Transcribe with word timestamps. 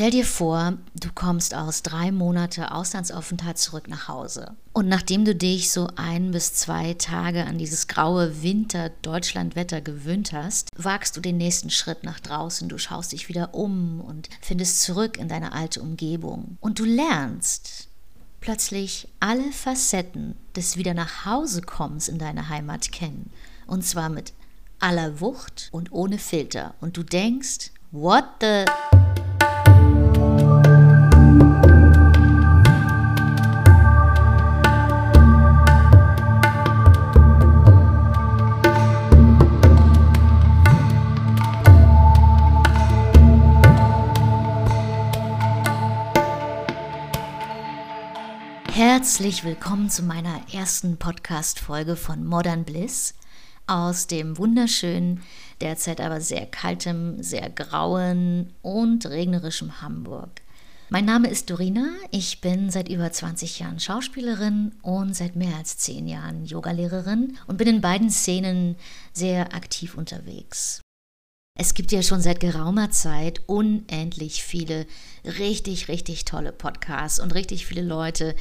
Stell 0.00 0.12
dir 0.12 0.24
vor, 0.24 0.78
du 0.98 1.10
kommst 1.14 1.54
aus 1.54 1.82
drei 1.82 2.10
Monate 2.10 2.72
Auslandsaufenthalt 2.72 3.58
zurück 3.58 3.86
nach 3.86 4.08
Hause. 4.08 4.56
Und 4.72 4.88
nachdem 4.88 5.26
du 5.26 5.34
dich 5.34 5.70
so 5.70 5.88
ein 5.96 6.30
bis 6.30 6.54
zwei 6.54 6.94
Tage 6.94 7.44
an 7.44 7.58
dieses 7.58 7.86
graue 7.86 8.42
Winter-Deutschland-Wetter 8.42 9.82
gewöhnt 9.82 10.32
hast, 10.32 10.70
wagst 10.74 11.18
du 11.18 11.20
den 11.20 11.36
nächsten 11.36 11.68
Schritt 11.68 12.02
nach 12.02 12.18
draußen. 12.18 12.70
Du 12.70 12.78
schaust 12.78 13.12
dich 13.12 13.28
wieder 13.28 13.52
um 13.52 14.00
und 14.00 14.30
findest 14.40 14.80
zurück 14.84 15.18
in 15.18 15.28
deine 15.28 15.52
alte 15.52 15.82
Umgebung. 15.82 16.56
Und 16.60 16.78
du 16.78 16.86
lernst 16.86 17.88
plötzlich 18.40 19.06
alle 19.20 19.52
Facetten 19.52 20.34
des 20.56 20.78
Wieder 20.78 20.94
nach 20.94 21.26
Hause 21.26 21.60
kommens 21.60 22.08
in 22.08 22.18
deine 22.18 22.48
Heimat 22.48 22.90
kennen. 22.90 23.30
Und 23.66 23.84
zwar 23.84 24.08
mit 24.08 24.32
aller 24.78 25.20
Wucht 25.20 25.68
und 25.72 25.92
ohne 25.92 26.16
Filter. 26.16 26.72
Und 26.80 26.96
du 26.96 27.02
denkst, 27.02 27.72
what 27.90 28.24
the... 28.40 28.64
Herzlich 48.72 49.42
willkommen 49.42 49.90
zu 49.90 50.04
meiner 50.04 50.40
ersten 50.52 50.96
Podcast-Folge 50.96 51.96
von 51.96 52.24
Modern 52.24 52.64
Bliss 52.64 53.14
aus 53.66 54.06
dem 54.06 54.38
wunderschönen, 54.38 55.22
derzeit 55.60 56.00
aber 56.00 56.20
sehr 56.20 56.46
kaltem, 56.46 57.20
sehr 57.20 57.50
grauen 57.50 58.54
und 58.62 59.06
regnerischem 59.06 59.82
Hamburg. 59.82 60.30
Mein 60.88 61.04
Name 61.04 61.28
ist 61.28 61.50
Dorina, 61.50 61.88
ich 62.12 62.40
bin 62.40 62.70
seit 62.70 62.88
über 62.88 63.10
20 63.10 63.58
Jahren 63.58 63.80
Schauspielerin 63.80 64.72
und 64.82 65.16
seit 65.16 65.34
mehr 65.34 65.56
als 65.56 65.76
10 65.78 66.06
Jahren 66.06 66.44
Yogalehrerin 66.46 67.38
und 67.48 67.56
bin 67.56 67.66
in 67.66 67.80
beiden 67.80 68.08
Szenen 68.08 68.76
sehr 69.12 69.52
aktiv 69.52 69.96
unterwegs. 69.96 70.80
Es 71.54 71.74
gibt 71.74 71.92
ja 71.92 72.02
schon 72.02 72.22
seit 72.22 72.40
geraumer 72.40 72.90
Zeit 72.90 73.42
unendlich 73.46 74.42
viele 74.42 74.86
richtig, 75.24 75.88
richtig 75.88 76.24
tolle 76.24 76.52
Podcasts 76.52 77.20
und 77.20 77.34
richtig 77.34 77.66
viele 77.66 77.82
Leute, 77.82 78.34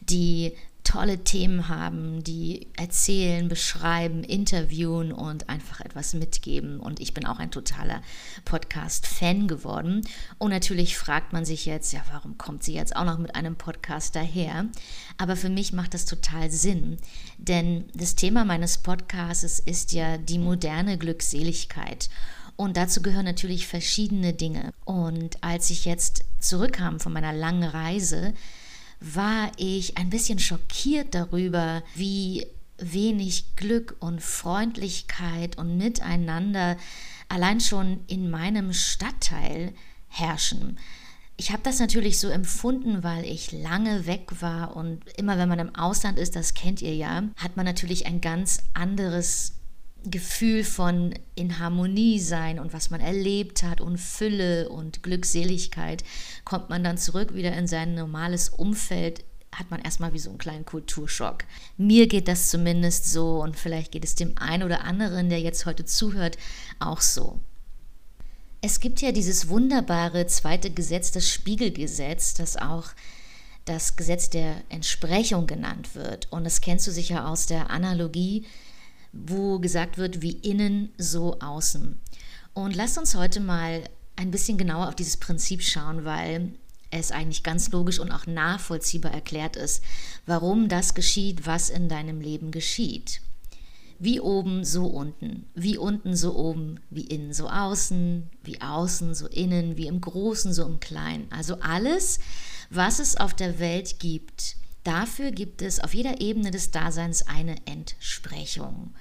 die 0.00 0.54
tolle 0.84 1.24
Themen 1.24 1.68
haben, 1.68 2.22
die 2.22 2.68
erzählen, 2.76 3.48
beschreiben, 3.48 4.22
interviewen 4.22 5.12
und 5.12 5.48
einfach 5.48 5.80
etwas 5.80 6.14
mitgeben. 6.14 6.78
Und 6.78 7.00
ich 7.00 7.14
bin 7.14 7.26
auch 7.26 7.38
ein 7.38 7.50
totaler 7.50 8.02
Podcast-Fan 8.44 9.48
geworden. 9.48 10.02
Und 10.38 10.50
natürlich 10.50 10.96
fragt 10.96 11.32
man 11.32 11.44
sich 11.44 11.64
jetzt, 11.66 11.92
ja, 11.92 12.00
warum 12.12 12.38
kommt 12.38 12.62
sie 12.62 12.74
jetzt 12.74 12.94
auch 12.94 13.04
noch 13.04 13.18
mit 13.18 13.34
einem 13.34 13.56
Podcast 13.56 14.14
daher? 14.14 14.66
Aber 15.16 15.36
für 15.36 15.48
mich 15.48 15.72
macht 15.72 15.94
das 15.94 16.04
total 16.04 16.50
Sinn, 16.50 16.98
denn 17.38 17.86
das 17.94 18.14
Thema 18.14 18.44
meines 18.44 18.78
Podcasts 18.78 19.58
ist 19.58 19.92
ja 19.92 20.18
die 20.18 20.38
moderne 20.38 20.98
Glückseligkeit. 20.98 22.10
Und 22.56 22.76
dazu 22.76 23.02
gehören 23.02 23.24
natürlich 23.24 23.66
verschiedene 23.66 24.32
Dinge. 24.32 24.72
Und 24.84 25.42
als 25.42 25.70
ich 25.70 25.84
jetzt 25.84 26.24
zurückkam 26.38 27.00
von 27.00 27.12
meiner 27.12 27.32
langen 27.32 27.64
Reise, 27.64 28.34
war 29.00 29.50
ich 29.56 29.98
ein 29.98 30.10
bisschen 30.10 30.38
schockiert 30.38 31.14
darüber, 31.14 31.82
wie 31.94 32.46
wenig 32.78 33.56
Glück 33.56 33.96
und 34.00 34.22
Freundlichkeit 34.22 35.58
und 35.58 35.76
Miteinander 35.76 36.76
allein 37.28 37.60
schon 37.60 38.00
in 38.06 38.30
meinem 38.30 38.72
Stadtteil 38.72 39.72
herrschen. 40.08 40.78
Ich 41.36 41.50
habe 41.50 41.62
das 41.64 41.80
natürlich 41.80 42.20
so 42.20 42.28
empfunden, 42.28 43.02
weil 43.02 43.24
ich 43.24 43.50
lange 43.50 44.06
weg 44.06 44.40
war 44.40 44.76
und 44.76 45.00
immer 45.16 45.36
wenn 45.36 45.48
man 45.48 45.58
im 45.58 45.74
Ausland 45.74 46.18
ist, 46.18 46.36
das 46.36 46.54
kennt 46.54 46.80
ihr 46.80 46.94
ja, 46.94 47.24
hat 47.36 47.56
man 47.56 47.66
natürlich 47.66 48.06
ein 48.06 48.20
ganz 48.20 48.62
anderes 48.72 49.54
Gefühl 50.04 50.64
von 50.64 51.14
in 51.34 51.58
Harmonie 51.58 52.20
sein 52.20 52.58
und 52.58 52.72
was 52.72 52.90
man 52.90 53.00
erlebt 53.00 53.62
hat 53.62 53.80
und 53.80 53.98
Fülle 53.98 54.68
und 54.68 55.02
Glückseligkeit, 55.02 56.04
kommt 56.44 56.68
man 56.70 56.84
dann 56.84 56.98
zurück 56.98 57.34
wieder 57.34 57.56
in 57.56 57.66
sein 57.66 57.94
normales 57.94 58.50
Umfeld, 58.50 59.24
hat 59.52 59.70
man 59.70 59.80
erstmal 59.80 60.12
wie 60.12 60.18
so 60.18 60.30
einen 60.30 60.38
kleinen 60.38 60.64
Kulturschock. 60.64 61.44
Mir 61.76 62.06
geht 62.06 62.28
das 62.28 62.50
zumindest 62.50 63.10
so 63.10 63.42
und 63.42 63.56
vielleicht 63.56 63.92
geht 63.92 64.04
es 64.04 64.14
dem 64.14 64.36
einen 64.36 64.62
oder 64.62 64.84
anderen, 64.84 65.30
der 65.30 65.40
jetzt 65.40 65.66
heute 65.66 65.84
zuhört, 65.84 66.36
auch 66.78 67.00
so. 67.00 67.38
Es 68.60 68.80
gibt 68.80 69.00
ja 69.00 69.12
dieses 69.12 69.48
wunderbare 69.48 70.26
zweite 70.26 70.70
Gesetz, 70.70 71.12
das 71.12 71.28
Spiegelgesetz, 71.28 72.34
das 72.34 72.56
auch 72.56 72.88
das 73.64 73.96
Gesetz 73.96 74.30
der 74.30 74.56
Entsprechung 74.68 75.46
genannt 75.46 75.94
wird. 75.94 76.30
Und 76.30 76.44
das 76.44 76.60
kennst 76.60 76.86
du 76.86 76.90
sicher 76.90 77.28
aus 77.28 77.46
der 77.46 77.70
Analogie 77.70 78.46
wo 79.14 79.58
gesagt 79.58 79.96
wird, 79.96 80.22
wie 80.22 80.32
innen, 80.32 80.90
so 80.98 81.38
außen. 81.40 81.98
Und 82.52 82.74
lasst 82.74 82.98
uns 82.98 83.14
heute 83.14 83.40
mal 83.40 83.84
ein 84.16 84.30
bisschen 84.30 84.58
genauer 84.58 84.88
auf 84.88 84.94
dieses 84.94 85.16
Prinzip 85.16 85.62
schauen, 85.62 86.04
weil 86.04 86.52
es 86.90 87.10
eigentlich 87.10 87.42
ganz 87.42 87.70
logisch 87.70 87.98
und 87.98 88.12
auch 88.12 88.26
nachvollziehbar 88.26 89.12
erklärt 89.12 89.56
ist, 89.56 89.82
warum 90.26 90.68
das 90.68 90.94
geschieht, 90.94 91.46
was 91.46 91.70
in 91.70 91.88
deinem 91.88 92.20
Leben 92.20 92.50
geschieht. 92.50 93.20
Wie 93.98 94.20
oben, 94.20 94.64
so 94.64 94.86
unten. 94.86 95.46
Wie 95.54 95.78
unten, 95.78 96.16
so 96.16 96.36
oben. 96.36 96.80
Wie 96.90 97.06
innen, 97.06 97.32
so 97.32 97.48
außen. 97.48 98.28
Wie 98.42 98.60
außen, 98.60 99.14
so 99.14 99.26
innen. 99.28 99.76
Wie 99.76 99.86
im 99.86 100.00
Großen, 100.00 100.52
so 100.52 100.64
im 100.66 100.80
Kleinen. 100.80 101.26
Also 101.30 101.60
alles, 101.60 102.18
was 102.70 102.98
es 102.98 103.16
auf 103.16 103.34
der 103.34 103.58
Welt 103.60 104.00
gibt, 104.00 104.56
Dafür 104.84 105.30
gibt 105.30 105.62
es 105.62 105.80
auf 105.80 105.94
jeder 105.94 106.20
Ebene 106.20 106.50
des 106.50 106.70
Daseins 106.70 107.26
eine 107.26 107.56
Entsprechung. 107.64 108.94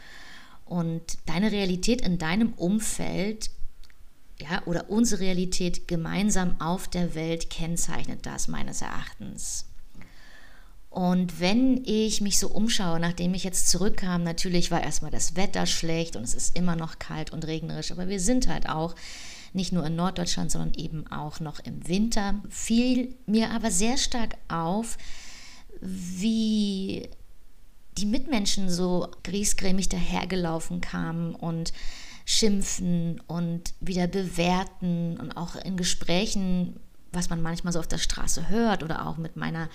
Und 0.65 1.17
deine 1.25 1.51
Realität 1.51 2.01
in 2.01 2.17
deinem 2.17 2.53
Umfeld 2.53 3.51
ja, 4.41 4.63
oder 4.65 4.89
unsere 4.89 5.21
Realität 5.21 5.87
gemeinsam 5.87 6.59
auf 6.59 6.87
der 6.87 7.15
Welt 7.15 7.49
kennzeichnet 7.49 8.25
das 8.25 8.47
meines 8.47 8.81
Erachtens. 8.81 9.65
Und 10.89 11.39
wenn 11.39 11.83
ich 11.85 12.21
mich 12.21 12.37
so 12.37 12.49
umschaue, 12.49 12.99
nachdem 12.99 13.33
ich 13.33 13.43
jetzt 13.43 13.69
zurückkam, 13.69 14.23
natürlich 14.23 14.69
war 14.69 14.83
erstmal 14.83 15.11
das 15.11 15.35
Wetter 15.35 15.65
schlecht 15.65 16.15
und 16.15 16.23
es 16.23 16.35
ist 16.35 16.55
immer 16.55 16.75
noch 16.75 16.99
kalt 16.99 17.31
und 17.31 17.45
regnerisch, 17.45 17.91
aber 17.91 18.07
wir 18.07 18.19
sind 18.19 18.47
halt 18.47 18.69
auch 18.69 18.95
nicht 19.53 19.71
nur 19.71 19.85
in 19.85 19.95
Norddeutschland, 19.95 20.51
sondern 20.51 20.73
eben 20.75 21.07
auch 21.07 21.39
noch 21.39 21.59
im 21.59 21.87
Winter. 21.87 22.35
Fiel 22.49 23.15
mir 23.25 23.51
aber 23.51 23.71
sehr 23.71 23.97
stark 23.97 24.35
auf, 24.47 24.97
wie 25.83 27.09
die 27.97 28.05
Mitmenschen 28.05 28.69
so 28.69 29.09
griesgrämig 29.23 29.89
dahergelaufen 29.89 30.81
kamen 30.81 31.35
und 31.35 31.73
schimpfen 32.25 33.21
und 33.27 33.73
wieder 33.81 34.07
bewerten 34.07 35.17
und 35.19 35.35
auch 35.35 35.55
in 35.55 35.75
Gesprächen, 35.75 36.79
was 37.11 37.29
man 37.29 37.41
manchmal 37.41 37.73
so 37.73 37.79
auf 37.79 37.87
der 37.87 37.97
Straße 37.97 38.49
hört 38.49 38.81
oder 38.81 39.05
auch 39.07 39.17
mit 39.17 39.35
meiner 39.35 39.69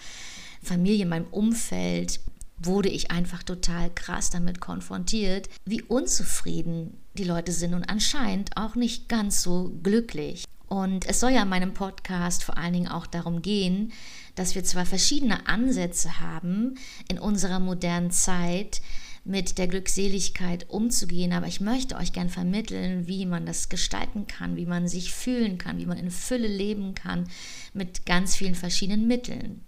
Familie, 0.63 1.07
meinem 1.07 1.27
Umfeld, 1.27 2.21
wurde 2.57 2.89
ich 2.89 3.11
einfach 3.11 3.43
total 3.43 3.91
krass 3.95 4.31
damit 4.31 4.61
konfrontiert, 4.61 5.49
wie 5.65 5.83
unzufrieden 5.83 6.97
die 7.15 7.25
Leute 7.25 7.53
sind 7.53 7.75
und 7.75 7.85
anscheinend 7.85 8.57
auch 8.57 8.75
nicht 8.75 9.09
ganz 9.09 9.43
so 9.43 9.71
glücklich. 9.83 10.45
Und 10.69 11.07
es 11.07 11.21
soll 11.21 11.31
ja 11.31 11.43
in 11.43 11.49
meinem 11.49 11.75
Podcast 11.75 12.45
vor 12.45 12.59
allen 12.59 12.75
Dingen 12.75 12.89
auch 12.89 13.07
darum 13.07 13.43
gehen, 13.43 13.93
dass 14.35 14.55
wir 14.55 14.65
zwar 14.65 14.87
verschiedene 14.87 15.47
Ansätze 15.49 16.21
haben 16.21 16.75
in 17.09 17.19
unserer 17.19 17.59
modernen 17.59 18.11
Zeit, 18.11 18.81
mit 19.29 19.59
der 19.59 19.69
Glückseligkeit 19.69 20.71
umzugehen, 20.71 21.35
aber 21.35 21.47
ich 21.47 21.61
möchte 21.61 21.97
euch 21.97 22.15
gern 22.15 22.31
vermitteln, 22.31 23.07
wie 23.07 23.27
man 23.27 23.45
das 23.45 23.69
gestalten 23.69 24.27
kann, 24.27 24.57
wie 24.57 24.65
man 24.65 24.89
sich 24.89 25.13
fühlen 25.13 25.59
kann, 25.59 25.77
wie 25.77 25.85
man 25.85 25.99
in 25.99 26.11
Fülle 26.11 26.49
leben 26.49 26.95
kann 26.95 27.29
mit 27.75 28.07
ganz 28.07 28.37
vielen 28.37 28.55
verschiedenen 28.55 29.07
Mitteln. 29.07 29.68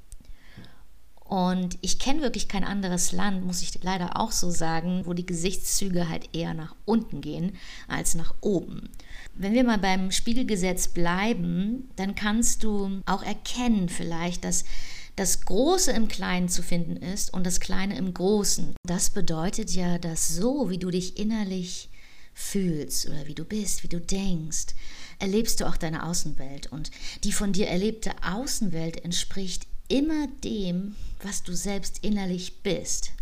Und 1.31 1.79
ich 1.81 2.01
kenne 2.01 2.23
wirklich 2.23 2.49
kein 2.49 2.65
anderes 2.65 3.13
Land, 3.13 3.47
muss 3.47 3.63
ich 3.63 3.71
leider 3.85 4.19
auch 4.19 4.33
so 4.33 4.51
sagen, 4.51 5.03
wo 5.05 5.13
die 5.13 5.25
Gesichtszüge 5.25 6.09
halt 6.09 6.29
eher 6.33 6.55
nach 6.55 6.75
unten 6.87 7.21
gehen 7.21 7.57
als 7.87 8.17
nach 8.17 8.35
oben. 8.41 8.91
Wenn 9.37 9.53
wir 9.53 9.63
mal 9.63 9.79
beim 9.79 10.11
Spiegelgesetz 10.11 10.89
bleiben, 10.89 11.89
dann 11.95 12.17
kannst 12.17 12.65
du 12.65 13.01
auch 13.07 13.23
erkennen 13.23 13.89
vielleicht, 13.89 14.43
dass 14.43 14.65
das 15.15 15.43
Große 15.43 15.93
im 15.93 16.09
Kleinen 16.09 16.49
zu 16.49 16.65
finden 16.65 16.97
ist 16.97 17.33
und 17.33 17.47
das 17.47 17.61
Kleine 17.61 17.97
im 17.97 18.13
Großen. 18.13 18.75
Das 18.85 19.11
bedeutet 19.11 19.71
ja, 19.71 19.99
dass 19.99 20.35
so, 20.35 20.69
wie 20.69 20.79
du 20.79 20.91
dich 20.91 21.17
innerlich 21.17 21.91
fühlst 22.35 23.09
oder 23.09 23.29
wie 23.29 23.35
du 23.37 23.45
bist, 23.45 23.85
wie 23.85 23.89
du 23.89 24.01
denkst, 24.01 24.75
erlebst 25.21 25.61
du 25.61 25.69
auch 25.69 25.77
deine 25.77 26.07
Außenwelt. 26.07 26.73
Und 26.73 26.91
die 27.23 27.33
von 27.33 27.53
dir 27.53 27.69
erlebte 27.69 28.11
Außenwelt 28.25 29.05
entspricht 29.05 29.70
immer 29.91 30.29
dem, 30.45 30.95
was 31.23 31.43
du 31.43 31.55
selbst 31.55 31.99
innerlich 32.03 32.63
bist. 32.63 33.13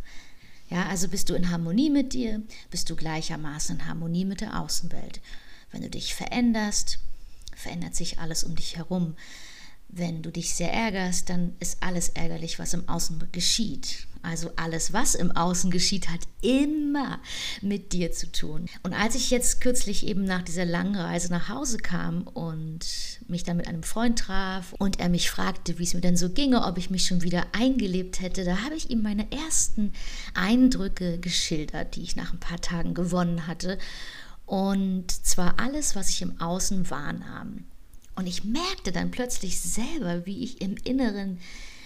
Ja, 0.70 0.86
also 0.86 1.08
bist 1.08 1.30
du 1.30 1.34
in 1.34 1.50
Harmonie 1.50 1.90
mit 1.90 2.12
dir, 2.12 2.42
bist 2.70 2.90
du 2.90 2.96
gleichermaßen 2.96 3.76
in 3.76 3.86
Harmonie 3.86 4.24
mit 4.24 4.42
der 4.42 4.60
Außenwelt. 4.60 5.20
Wenn 5.72 5.82
du 5.82 5.90
dich 5.90 6.14
veränderst, 6.14 6.98
verändert 7.56 7.96
sich 7.96 8.18
alles 8.18 8.44
um 8.44 8.54
dich 8.54 8.76
herum. 8.76 9.16
Wenn 9.88 10.22
du 10.22 10.30
dich 10.30 10.54
sehr 10.54 10.72
ärgerst, 10.72 11.30
dann 11.30 11.54
ist 11.60 11.82
alles 11.82 12.10
ärgerlich, 12.10 12.58
was 12.58 12.74
im 12.74 12.88
Außen 12.88 13.28
geschieht. 13.32 14.06
Also 14.22 14.50
alles, 14.56 14.92
was 14.92 15.14
im 15.14 15.30
Außen 15.30 15.70
geschieht, 15.70 16.10
hat 16.10 16.20
immer 16.42 17.20
mit 17.62 17.92
dir 17.92 18.12
zu 18.12 18.30
tun. 18.30 18.66
Und 18.82 18.92
als 18.92 19.14
ich 19.14 19.30
jetzt 19.30 19.60
kürzlich 19.60 20.06
eben 20.06 20.24
nach 20.24 20.42
dieser 20.42 20.64
langen 20.64 20.96
Reise 20.96 21.30
nach 21.30 21.48
Hause 21.48 21.78
kam 21.78 22.26
und 22.26 22.80
mich 23.28 23.44
dann 23.44 23.56
mit 23.56 23.68
einem 23.68 23.82
Freund 23.82 24.18
traf 24.18 24.74
und 24.78 24.98
er 24.98 25.08
mich 25.08 25.30
fragte, 25.30 25.78
wie 25.78 25.84
es 25.84 25.94
mir 25.94 26.00
denn 26.00 26.16
so 26.16 26.30
ginge, 26.30 26.64
ob 26.64 26.78
ich 26.78 26.90
mich 26.90 27.06
schon 27.06 27.22
wieder 27.22 27.46
eingelebt 27.52 28.20
hätte, 28.20 28.44
da 28.44 28.64
habe 28.64 28.74
ich 28.74 28.90
ihm 28.90 29.02
meine 29.02 29.30
ersten 29.30 29.92
Eindrücke 30.34 31.18
geschildert, 31.18 31.96
die 31.96 32.02
ich 32.02 32.16
nach 32.16 32.32
ein 32.32 32.40
paar 32.40 32.60
Tagen 32.60 32.94
gewonnen 32.94 33.46
hatte. 33.46 33.78
Und 34.46 35.10
zwar 35.12 35.60
alles, 35.60 35.94
was 35.94 36.10
ich 36.10 36.22
im 36.22 36.40
Außen 36.40 36.90
wahrnahm. 36.90 37.64
Und 38.18 38.26
ich 38.26 38.42
merkte 38.42 38.90
dann 38.90 39.12
plötzlich 39.12 39.60
selber, 39.60 40.26
wie 40.26 40.42
ich 40.42 40.60
im 40.60 40.76
Inneren 40.82 41.38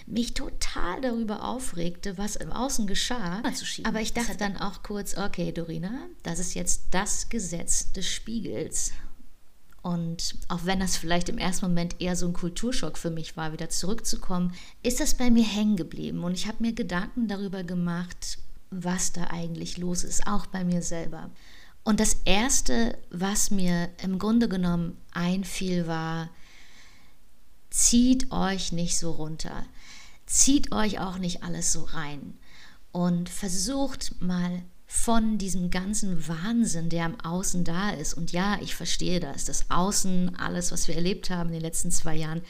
mich 0.07 0.33
total 0.33 0.99
darüber 0.99 1.43
aufregte, 1.43 2.17
was 2.17 2.35
im 2.35 2.51
Außen 2.51 2.87
geschah. 2.87 3.43
Aber 3.83 4.01
ich 4.01 4.13
dachte 4.13 4.35
dann 4.35 4.57
auch 4.57 4.81
kurz, 4.81 5.15
okay, 5.15 5.51
Dorina, 5.51 5.91
das 6.23 6.39
ist 6.39 6.55
jetzt 6.55 6.85
das 6.89 7.29
Gesetz 7.29 7.91
des 7.91 8.07
Spiegels. 8.07 8.93
Und 9.83 10.33
auch 10.47 10.65
wenn 10.65 10.79
das 10.79 10.97
vielleicht 10.97 11.29
im 11.29 11.37
ersten 11.37 11.67
Moment 11.67 12.01
eher 12.01 12.15
so 12.15 12.25
ein 12.25 12.33
Kulturschock 12.33 12.97
für 12.97 13.11
mich 13.11 13.37
war, 13.37 13.53
wieder 13.53 13.69
zurückzukommen, 13.69 14.55
ist 14.81 15.01
das 15.01 15.13
bei 15.13 15.29
mir 15.29 15.45
hängen 15.45 15.75
geblieben. 15.75 16.23
Und 16.23 16.33
ich 16.33 16.47
habe 16.47 16.63
mir 16.63 16.73
Gedanken 16.73 17.27
darüber 17.27 17.63
gemacht, 17.63 18.39
was 18.71 19.11
da 19.11 19.25
eigentlich 19.25 19.77
los 19.77 20.03
ist, 20.03 20.25
auch 20.25 20.47
bei 20.47 20.63
mir 20.63 20.81
selber. 20.81 21.29
Und 21.83 21.99
das 21.99 22.17
Erste, 22.25 22.97
was 23.09 23.51
mir 23.51 23.89
im 24.01 24.17
Grunde 24.19 24.47
genommen 24.47 24.97
einfiel, 25.11 25.85
war, 25.87 26.29
zieht 27.69 28.31
euch 28.31 28.71
nicht 28.71 28.97
so 28.97 29.11
runter. 29.11 29.65
Zieht 30.25 30.71
euch 30.71 30.99
auch 30.99 31.17
nicht 31.17 31.43
alles 31.43 31.73
so 31.73 31.83
rein. 31.83 32.37
Und 32.91 33.29
versucht 33.29 34.21
mal 34.21 34.63
von 34.95 35.39
diesem 35.39 35.71
ganzen 35.71 36.27
Wahnsinn, 36.27 36.87
der 36.87 37.05
am 37.05 37.19
Außen 37.19 37.63
da 37.63 37.89
ist. 37.89 38.13
Und 38.13 38.31
ja, 38.31 38.59
ich 38.61 38.75
verstehe 38.75 39.19
das. 39.19 39.43
Das 39.43 39.71
Außen, 39.71 40.35
alles, 40.37 40.71
was 40.71 40.87
wir 40.87 40.95
erlebt 40.95 41.31
haben 41.31 41.49
in 41.49 41.55
den 41.55 41.63
letzten 41.63 41.89
zwei 41.89 42.15
Jahren, 42.15 42.43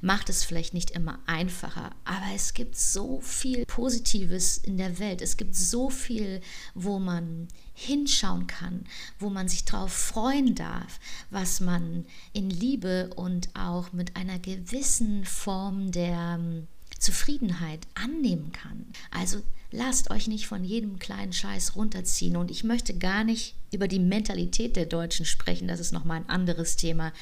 macht 0.00 0.30
es 0.30 0.42
vielleicht 0.42 0.72
nicht 0.72 0.92
immer 0.92 1.18
einfacher. 1.26 1.90
Aber 2.06 2.24
es 2.34 2.54
gibt 2.54 2.74
so 2.74 3.20
viel 3.20 3.66
Positives 3.66 4.56
in 4.56 4.78
der 4.78 4.98
Welt. 4.98 5.20
Es 5.20 5.36
gibt 5.36 5.54
so 5.54 5.90
viel, 5.90 6.40
wo 6.74 6.98
man 6.98 7.48
hinschauen 7.74 8.46
kann, 8.46 8.84
wo 9.18 9.28
man 9.28 9.48
sich 9.48 9.66
darauf 9.66 9.92
freuen 9.92 10.54
darf, 10.54 10.98
was 11.28 11.60
man 11.60 12.06
in 12.32 12.48
Liebe 12.48 13.10
und 13.14 13.50
auch 13.54 13.92
mit 13.92 14.16
einer 14.16 14.38
gewissen 14.38 15.26
Form 15.26 15.92
der 15.92 16.38
ähm, 16.40 16.66
Zufriedenheit 16.98 17.86
annehmen 17.94 18.52
kann. 18.52 18.86
Also 19.10 19.42
lasst 19.70 20.10
euch 20.10 20.28
nicht 20.28 20.46
von 20.46 20.64
jedem 20.64 20.98
kleinen 20.98 21.32
Scheiß 21.32 21.76
runterziehen. 21.76 22.36
Und 22.36 22.50
ich 22.50 22.64
möchte 22.64 22.96
gar 22.96 23.24
nicht 23.24 23.54
über 23.72 23.88
die 23.88 23.98
Mentalität 23.98 24.76
der 24.76 24.86
Deutschen 24.86 25.26
sprechen, 25.26 25.68
das 25.68 25.80
ist 25.80 25.92
nochmal 25.92 26.18
ein 26.18 26.28
anderes 26.28 26.76
Thema. 26.76 27.12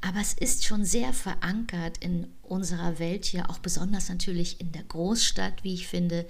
Aber 0.00 0.20
es 0.20 0.34
ist 0.34 0.64
schon 0.64 0.84
sehr 0.84 1.12
verankert 1.12 1.98
in 1.98 2.26
unserer 2.42 2.98
Welt 2.98 3.24
hier, 3.24 3.48
auch 3.48 3.58
besonders 3.58 4.08
natürlich 4.08 4.60
in 4.60 4.72
der 4.72 4.82
Großstadt, 4.82 5.64
wie 5.64 5.74
ich 5.74 5.86
finde, 5.86 6.26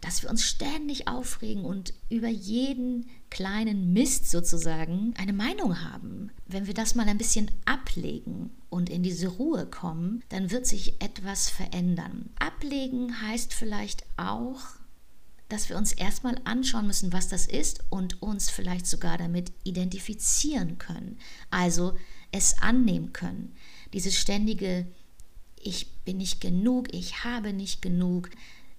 dass 0.00 0.22
wir 0.22 0.30
uns 0.30 0.44
ständig 0.44 1.08
aufregen 1.08 1.64
und 1.64 1.94
über 2.10 2.28
jeden 2.28 3.06
kleinen 3.30 3.92
Mist 3.92 4.30
sozusagen 4.30 5.14
eine 5.16 5.32
Meinung 5.32 5.80
haben. 5.80 6.30
Wenn 6.46 6.66
wir 6.66 6.74
das 6.74 6.94
mal 6.94 7.06
ein 7.06 7.18
bisschen 7.18 7.50
ablegen 7.64 8.50
und 8.68 8.90
in 8.90 9.02
diese 9.02 9.28
Ruhe 9.28 9.64
kommen, 9.66 10.24
dann 10.28 10.50
wird 10.50 10.66
sich 10.66 11.00
etwas 11.00 11.48
verändern. 11.48 12.30
Ablegen 12.38 13.20
heißt 13.22 13.54
vielleicht 13.54 14.04
auch, 14.16 14.60
dass 15.52 15.68
wir 15.68 15.76
uns 15.76 15.92
erstmal 15.92 16.40
anschauen 16.44 16.86
müssen, 16.86 17.12
was 17.12 17.28
das 17.28 17.46
ist 17.46 17.84
und 17.90 18.22
uns 18.22 18.48
vielleicht 18.48 18.86
sogar 18.86 19.18
damit 19.18 19.52
identifizieren 19.64 20.78
können. 20.78 21.18
Also 21.50 21.94
es 22.30 22.56
annehmen 22.62 23.12
können. 23.12 23.54
Dieses 23.92 24.16
ständige 24.16 24.86
Ich 25.60 25.92
bin 26.04 26.16
nicht 26.16 26.40
genug, 26.40 26.92
ich 26.94 27.24
habe 27.24 27.52
nicht 27.52 27.82
genug, 27.82 28.30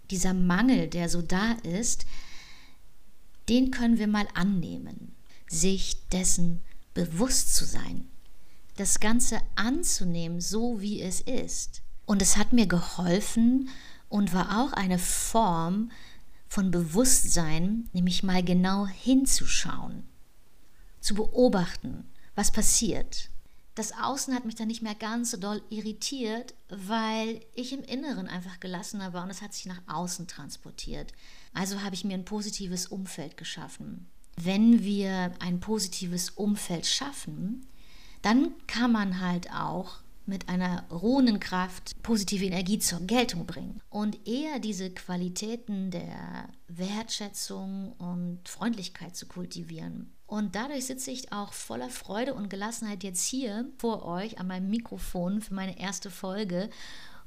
dieser 0.10 0.34
Mangel, 0.34 0.88
der 0.88 1.10
so 1.10 1.22
da 1.22 1.52
ist, 1.62 2.08
den 3.50 3.70
können 3.70 4.00
wir 4.00 4.08
mal 4.08 4.28
annehmen, 4.34 5.14
sich 5.48 6.08
dessen 6.10 6.60
bewusst 6.96 7.56
zu 7.56 7.66
sein, 7.66 8.08
das 8.78 9.00
Ganze 9.00 9.40
anzunehmen, 9.56 10.42
so 10.42 10.82
wie 10.82 11.02
es 11.02 11.22
ist. 11.22 11.84
Und 12.06 12.22
es 12.24 12.36
hat 12.36 12.52
mir 12.52 12.66
geholfen 12.66 13.70
und 14.10 14.34
war 14.34 14.60
auch 14.60 14.74
eine 14.74 14.98
Form, 14.98 15.92
von 16.54 16.70
Bewusstsein, 16.70 17.90
nämlich 17.94 18.22
mal 18.22 18.44
genau 18.44 18.86
hinzuschauen, 18.86 20.04
zu 21.00 21.16
beobachten, 21.16 22.08
was 22.36 22.52
passiert. 22.52 23.32
Das 23.74 23.92
Außen 23.92 24.36
hat 24.36 24.46
mich 24.46 24.54
dann 24.54 24.68
nicht 24.68 24.84
mehr 24.84 24.94
ganz 24.94 25.32
so 25.32 25.38
doll 25.38 25.64
irritiert, 25.72 26.54
weil 26.70 27.44
ich 27.56 27.74
im 27.74 27.82
Inneren 27.82 28.28
einfach 28.28 28.60
gelassener 28.60 29.14
war 29.14 29.24
und 29.24 29.32
es 29.32 29.42
hat 29.42 29.52
sich 29.56 29.66
nach 29.66 29.82
außen 29.88 30.28
transportiert. 30.28 31.12
Also 31.56 31.82
habe 31.82 31.96
ich 31.96 32.06
mir 32.06 32.14
ein 32.14 32.24
positives 32.24 32.86
Umfeld 32.86 33.36
geschaffen. 33.36 34.06
Wenn 34.36 34.84
wir 34.84 35.32
ein 35.40 35.60
positives 35.60 36.30
Umfeld 36.30 36.86
schaffen, 36.86 37.66
dann 38.22 38.52
kann 38.68 38.92
man 38.92 39.22
halt 39.22 39.52
auch 39.52 40.03
mit 40.26 40.50
einer 40.50 40.86
ruhenden 40.90 41.40
Kraft 41.40 42.02
positive 42.02 42.46
Energie 42.46 42.80
zur 42.80 43.02
Geltung 43.02 43.46
bringen 43.46 43.82
und 43.90 44.28
eher 44.28 44.60
diese 44.60 44.90
Qualitäten 44.90 45.92
der 45.92 46.50
Wertschätzung 46.68 47.94
und 47.94 48.48
Freundlichkeit 48.48 49.16
zu 49.16 49.26
kultivieren. 49.26 50.14
Und 50.26 50.56
dadurch 50.56 50.86
sitze 50.86 51.12
ich 51.12 51.32
auch 51.32 51.54
voller 51.54 51.90
Freude 51.90 52.34
und 52.34 52.50
Gelassenheit 52.50 53.04
jetzt 53.04 53.26
hier 53.26 53.70
vor 53.78 54.06
euch 54.06 54.40
an 54.40 54.48
meinem 54.48 54.70
Mikrofon 54.70 55.42
für 55.42 55.54
meine 55.54 55.80
erste 55.80 56.10
Folge 56.10 56.70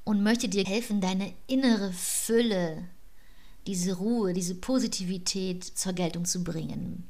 und 0.05 0.23
möchte 0.23 0.49
dir 0.49 0.65
helfen, 0.65 1.01
deine 1.01 1.35
innere 1.47 1.93
Fülle, 1.93 2.89
diese 3.67 3.97
Ruhe, 3.97 4.33
diese 4.33 4.55
Positivität 4.55 5.65
zur 5.65 5.93
Geltung 5.93 6.25
zu 6.25 6.43
bringen. 6.43 7.09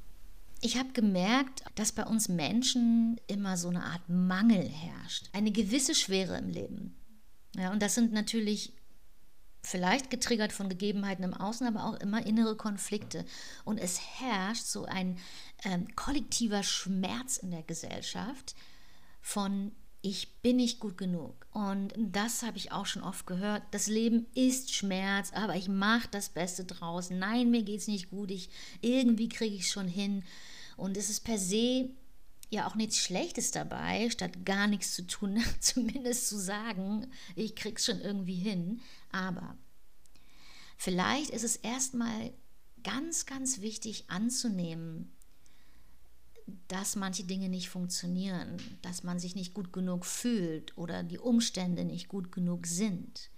Ich 0.61 0.79
habe 0.79 0.93
gemerkt, 0.93 1.63
dass 1.75 1.93
bei 1.93 2.05
uns 2.05 2.29
Menschen 2.29 3.21
immer 3.27 3.57
so 3.57 3.69
eine 3.69 3.85
Art 3.85 4.09
Mangel 4.09 4.69
herrscht, 4.69 5.29
eine 5.33 5.53
gewisse 5.53 5.95
Schwere 5.95 6.39
im 6.39 6.49
Leben. 6.49 6.97
Ja, 7.57 7.73
und 7.73 7.83
das 7.83 7.95
sind 7.95 8.13
natürlich 8.13 8.73
vielleicht 9.63 10.11
getriggert 10.11 10.53
von 10.53 10.69
Gegebenheiten 10.69 11.25
im 11.25 11.35
Außen, 11.35 11.67
aber 11.67 11.85
auch 11.85 12.01
immer 12.01 12.25
innere 12.25 12.57
Konflikte. 12.57 13.25
Und 13.65 13.79
es 13.79 14.01
herrscht 14.21 14.65
so 14.65 14.85
ein 14.85 15.19
ähm, 15.65 15.95
kollektiver 15.97 16.63
Schmerz 16.63 17.37
in 17.37 17.51
der 17.51 17.63
Gesellschaft 17.63 18.55
von 19.21 19.73
ich 20.07 20.29
bin 20.41 20.59
nicht 20.59 20.79
gut 20.79 20.97
genug. 20.97 21.49
Und 21.51 21.93
das 21.97 22.45
habe 22.45 22.59
ich 22.59 22.71
auch 22.71 22.87
schon 22.87 23.03
oft 23.03 23.27
gehört. 23.27 23.65
Das 23.73 23.89
Leben 23.89 24.27
ist 24.35 24.73
Schmerz, 24.73 25.33
aber 25.33 25.57
ich 25.57 25.69
mache 25.69 26.07
das 26.09 26.29
Beste 26.29 26.65
draus. 26.65 27.11
Nein, 27.11 27.51
mir 27.51 27.65
geht 27.65 27.81
es 27.81 27.89
nicht 27.89 28.11
gut. 28.11 28.31
Ich, 28.31 28.49
irgendwie 28.83 29.29
kriege 29.29 29.57
ich 29.57 29.63
es 29.63 29.73
schon 29.73 29.89
hin. 29.89 30.23
Und 30.77 30.97
es 30.97 31.11
ist 31.11 31.25
per 31.25 31.39
se 31.39 31.91
ja 32.51 32.69
auch 32.69 32.77
nichts 32.77 32.99
Schlechtes 32.99 33.51
dabei, 33.51 34.09
statt 34.09 34.47
gar 34.47 34.69
nichts 34.69 34.95
zu 34.95 35.05
tun, 35.09 35.43
zumindest 35.61 36.29
zu 36.29 36.39
sagen, 36.39 37.09
ich 37.35 37.57
krieg's 37.57 37.85
schon 37.85 38.01
irgendwie 38.01 38.37
hin. 38.37 38.81
Aber 39.11 39.57
vielleicht 40.77 41.31
ist 41.31 41.43
es 41.43 41.57
erstmal 41.57 42.33
ganz, 42.85 43.27
ganz 43.27 43.61
wichtig 43.61 44.05
anzunehmen, 44.07 45.16
dass 46.69 46.97
manche 46.97 47.25
Dinge 47.25 47.49
nicht 47.49 47.69
funktionieren, 47.69 48.57
dass 48.83 49.03
man 49.03 49.19
sich 49.19 49.35
nicht 49.35 49.55
gut 49.55 49.73
genug 49.73 50.07
fühlt 50.07 50.77
oder 50.79 51.03
die 51.03 51.19
Umstände 51.19 51.85
nicht 51.85 52.09
gut 52.09 52.31
genug 52.31 52.67
sind. 52.67 53.31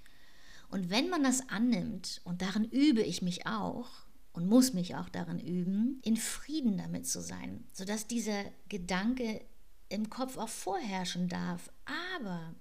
Und 0.70 0.90
wenn 0.90 1.08
man 1.08 1.22
das 1.22 1.48
annimmt, 1.48 2.20
und 2.24 2.42
darin 2.42 2.64
übe 2.64 3.02
ich 3.02 3.22
mich 3.22 3.46
auch 3.46 3.88
und 4.32 4.46
muss 4.46 4.74
mich 4.74 4.96
auch 4.96 5.08
darin 5.08 5.38
üben, 5.38 6.00
in 6.04 6.16
Frieden 6.16 6.76
damit 6.76 7.06
zu 7.06 7.22
sein, 7.22 7.64
sodass 7.72 8.06
dieser 8.06 8.44
Gedanke 8.68 9.44
im 9.88 10.10
Kopf 10.10 10.36
auch 10.36 10.50
vorherrschen 10.50 11.28
darf. 11.28 11.70
Aber 12.14 12.54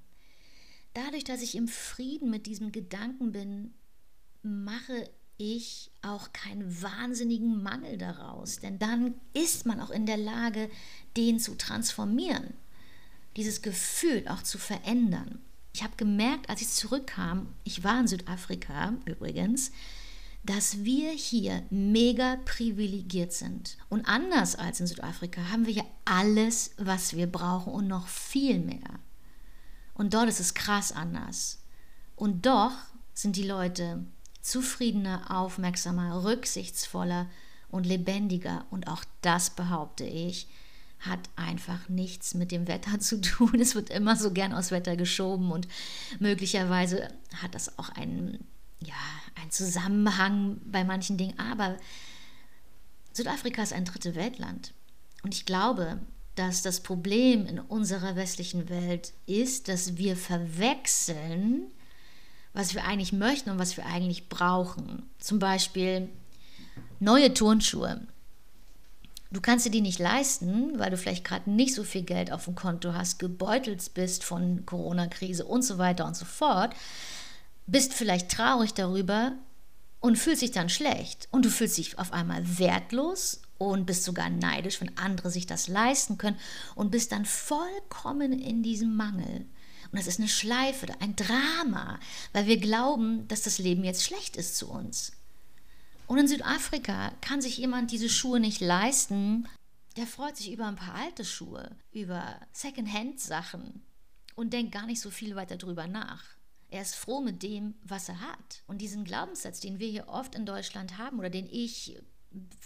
dadurch, 0.93 1.25
dass 1.25 1.41
ich 1.41 1.55
im 1.55 1.67
Frieden 1.67 2.29
mit 2.29 2.45
diesem 2.45 2.71
Gedanken 2.71 3.33
bin, 3.33 3.73
mache 4.41 5.09
ich 5.37 5.91
auch 6.01 6.33
keinen 6.33 6.81
wahnsinnigen 6.81 7.61
Mangel 7.61 7.97
daraus, 7.97 8.59
denn 8.59 8.79
dann 8.79 9.15
ist 9.33 9.65
man 9.65 9.79
auch 9.79 9.91
in 9.91 10.05
der 10.05 10.17
Lage, 10.17 10.69
den 11.15 11.39
zu 11.39 11.55
transformieren, 11.55 12.53
dieses 13.35 13.61
Gefühl 13.61 14.27
auch 14.27 14.41
zu 14.41 14.57
verändern. 14.57 15.39
Ich 15.73 15.83
habe 15.83 15.95
gemerkt, 15.95 16.49
als 16.49 16.61
ich 16.61 16.69
zurückkam, 16.69 17.53
ich 17.63 17.83
war 17.83 17.99
in 17.99 18.07
Südafrika 18.07 18.93
übrigens, 19.05 19.71
dass 20.43 20.83
wir 20.83 21.11
hier 21.11 21.63
mega 21.69 22.37
privilegiert 22.45 23.33
sind. 23.33 23.77
Und 23.89 24.07
anders 24.07 24.55
als 24.55 24.79
in 24.79 24.87
Südafrika 24.87 25.51
haben 25.51 25.65
wir 25.65 25.73
hier 25.73 25.85
alles, 26.05 26.71
was 26.77 27.15
wir 27.15 27.27
brauchen 27.27 27.73
und 27.73 27.87
noch 27.87 28.07
viel 28.07 28.59
mehr. 28.59 28.99
Und 29.93 30.13
dort 30.13 30.29
ist 30.29 30.39
es 30.39 30.53
krass 30.53 30.91
anders. 30.91 31.59
Und 32.15 32.45
doch 32.45 32.71
sind 33.13 33.35
die 33.35 33.47
Leute 33.47 34.05
zufriedener, 34.41 35.29
aufmerksamer, 35.29 36.23
rücksichtsvoller 36.23 37.27
und 37.69 37.85
lebendiger. 37.85 38.65
Und 38.69 38.87
auch 38.87 39.03
das 39.21 39.49
behaupte 39.49 40.05
ich, 40.05 40.47
hat 40.99 41.19
einfach 41.35 41.89
nichts 41.89 42.33
mit 42.33 42.51
dem 42.51 42.67
Wetter 42.67 42.99
zu 42.99 43.21
tun. 43.21 43.59
Es 43.59 43.75
wird 43.75 43.89
immer 43.89 44.15
so 44.15 44.31
gern 44.31 44.53
aus 44.53 44.71
Wetter 44.71 44.95
geschoben 44.95 45.51
und 45.51 45.67
möglicherweise 46.19 47.09
hat 47.41 47.55
das 47.55 47.77
auch 47.77 47.89
einen, 47.89 48.45
ja, 48.79 48.95
einen 49.35 49.51
Zusammenhang 49.51 50.59
bei 50.65 50.83
manchen 50.83 51.17
Dingen. 51.17 51.37
Aber 51.39 51.77
Südafrika 53.13 53.63
ist 53.63 53.73
ein 53.73 53.85
dritte 53.85 54.15
Weltland. 54.15 54.73
Und 55.23 55.33
ich 55.33 55.45
glaube, 55.45 55.99
dass 56.35 56.61
das 56.61 56.81
Problem 56.81 57.47
in 57.47 57.59
unserer 57.59 58.15
westlichen 58.15 58.69
Welt 58.69 59.13
ist, 59.25 59.67
dass 59.67 59.97
wir 59.97 60.15
verwechseln, 60.15 61.71
was 62.57 62.73
wir 62.73 62.85
eigentlich 62.85 63.13
möchten 63.13 63.51
und 63.51 63.59
was 63.59 63.77
wir 63.77 63.85
eigentlich 63.85 64.29
brauchen. 64.29 65.03
Zum 65.19 65.37
Beispiel 65.37 66.09
neue 66.99 67.31
Turnschuhe. 67.31 68.01
Du 69.29 69.41
kannst 69.41 69.67
dir 69.67 69.69
die 69.69 69.81
nicht 69.81 69.99
leisten, 69.99 70.79
weil 70.79 70.89
du 70.89 70.97
vielleicht 70.97 71.23
gerade 71.23 71.51
nicht 71.51 71.75
so 71.75 71.83
viel 71.83 72.01
Geld 72.01 72.31
auf 72.31 72.45
dem 72.45 72.55
Konto 72.55 72.93
hast, 72.93 73.19
gebeutelt 73.19 73.93
bist 73.93 74.23
von 74.23 74.65
Corona-Krise 74.65 75.45
und 75.45 75.61
so 75.61 75.77
weiter 75.77 76.07
und 76.07 76.17
so 76.17 76.25
fort, 76.25 76.73
bist 77.67 77.93
vielleicht 77.93 78.31
traurig 78.31 78.73
darüber 78.73 79.33
und 79.99 80.17
fühlst 80.17 80.41
dich 80.41 80.51
dann 80.51 80.69
schlecht. 80.69 81.27
Und 81.29 81.45
du 81.45 81.51
fühlst 81.51 81.77
dich 81.77 81.99
auf 81.99 82.11
einmal 82.11 82.57
wertlos 82.57 83.43
und 83.59 83.85
bist 83.85 84.03
sogar 84.03 84.31
neidisch, 84.31 84.81
wenn 84.81 84.97
andere 84.97 85.29
sich 85.29 85.45
das 85.45 85.67
leisten 85.67 86.17
können 86.17 86.39
und 86.73 86.89
bist 86.89 87.11
dann 87.11 87.25
vollkommen 87.25 88.31
in 88.31 88.63
diesem 88.63 88.95
Mangel. 88.95 89.45
Und 89.91 89.99
das 89.99 90.07
ist 90.07 90.19
eine 90.19 90.27
Schleife, 90.27 90.87
ein 90.99 91.15
Drama, 91.15 91.99
weil 92.33 92.47
wir 92.47 92.57
glauben, 92.57 93.27
dass 93.27 93.43
das 93.43 93.57
Leben 93.57 93.83
jetzt 93.83 94.03
schlecht 94.03 94.35
ist 94.35 94.57
zu 94.57 94.69
uns. 94.69 95.11
Und 96.07 96.17
in 96.19 96.27
Südafrika 96.27 97.11
kann 97.21 97.41
sich 97.41 97.57
jemand 97.57 97.91
diese 97.91 98.09
Schuhe 98.09 98.39
nicht 98.39 98.61
leisten, 98.61 99.47
der 99.97 100.07
freut 100.07 100.37
sich 100.37 100.51
über 100.51 100.67
ein 100.67 100.75
paar 100.75 100.93
alte 100.93 101.25
Schuhe, 101.25 101.75
über 101.91 102.39
Secondhand-Sachen 102.53 103.83
und 104.35 104.53
denkt 104.53 104.71
gar 104.71 104.85
nicht 104.85 105.01
so 105.01 105.09
viel 105.09 105.35
weiter 105.35 105.57
drüber 105.57 105.87
nach. 105.87 106.23
Er 106.69 106.81
ist 106.81 106.95
froh 106.95 107.21
mit 107.21 107.43
dem, 107.43 107.75
was 107.83 108.09
er 108.09 108.21
hat. 108.21 108.61
Und 108.67 108.79
diesen 108.79 109.05
Glaubenssatz, 109.05 109.59
den 109.59 109.79
wir 109.79 109.87
hier 109.87 110.07
oft 110.07 110.35
in 110.35 110.45
Deutschland 110.45 110.97
haben 110.97 111.17
oder 111.17 111.29
den 111.29 111.47
ich 111.49 111.97